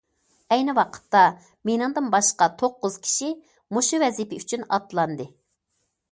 [0.53, 1.19] ئەينى ۋاقىتتا
[1.69, 3.27] مېنىڭدىن باشقا توققۇز كىشى
[3.77, 5.29] مۇشۇ ۋەزىپە ئۈچۈن ئاتلاندى.